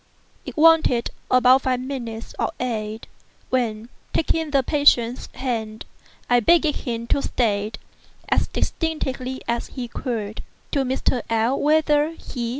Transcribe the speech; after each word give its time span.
It 0.47 0.57
wanted 0.57 1.11
about 1.29 1.61
five 1.61 1.79
minutes 1.79 2.33
of 2.39 2.53
eight 2.59 3.05
when, 3.51 3.89
taking 4.13 4.49
the 4.49 4.63
patient's 4.63 5.29
hand, 5.35 5.85
I 6.27 6.39
begged 6.39 6.75
him 6.77 7.05
to 7.05 7.21
state, 7.21 7.77
as 8.27 8.47
distinctly 8.47 9.43
as 9.47 9.67
he 9.67 9.87
could, 9.87 10.41
to 10.71 10.79
Mr. 10.79 11.21
L—l, 11.29 11.59
whether 11.61 12.13
he 12.13 12.49
(M. 12.49 12.49